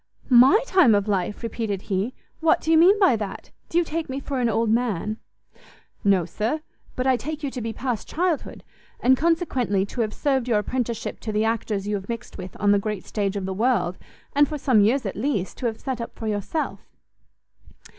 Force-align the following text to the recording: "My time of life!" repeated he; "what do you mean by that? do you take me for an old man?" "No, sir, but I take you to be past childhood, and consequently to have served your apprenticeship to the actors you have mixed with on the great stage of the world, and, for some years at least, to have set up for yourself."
"My 0.31 0.59
time 0.65 0.95
of 0.95 1.07
life!" 1.07 1.43
repeated 1.43 1.83
he; 1.83 2.15
"what 2.39 2.59
do 2.59 2.71
you 2.71 2.77
mean 2.79 2.97
by 2.99 3.15
that? 3.17 3.51
do 3.69 3.77
you 3.77 3.83
take 3.83 4.09
me 4.09 4.19
for 4.19 4.39
an 4.39 4.49
old 4.49 4.71
man?" 4.71 5.17
"No, 6.03 6.25
sir, 6.25 6.61
but 6.95 7.05
I 7.05 7.15
take 7.15 7.43
you 7.43 7.51
to 7.51 7.61
be 7.61 7.71
past 7.71 8.07
childhood, 8.09 8.63
and 8.99 9.15
consequently 9.15 9.85
to 9.85 10.01
have 10.01 10.15
served 10.15 10.47
your 10.47 10.57
apprenticeship 10.57 11.19
to 11.19 11.31
the 11.31 11.45
actors 11.45 11.87
you 11.87 11.93
have 11.97 12.09
mixed 12.09 12.35
with 12.39 12.57
on 12.59 12.71
the 12.71 12.79
great 12.79 13.05
stage 13.05 13.35
of 13.35 13.45
the 13.45 13.53
world, 13.53 13.99
and, 14.33 14.47
for 14.47 14.57
some 14.57 14.81
years 14.81 15.05
at 15.05 15.15
least, 15.15 15.59
to 15.59 15.67
have 15.67 15.79
set 15.79 16.01
up 16.01 16.15
for 16.15 16.25
yourself." 16.27 16.79